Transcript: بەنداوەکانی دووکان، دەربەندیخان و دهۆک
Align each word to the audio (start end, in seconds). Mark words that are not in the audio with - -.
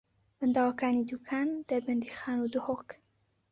بەنداوەکانی 0.37 1.07
دووکان، 1.09 1.49
دەربەندیخان 1.67 2.37
و 2.39 2.51
دهۆک 2.53 2.89